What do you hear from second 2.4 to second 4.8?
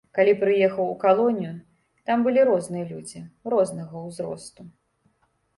розныя людзі, рознага ўзросту.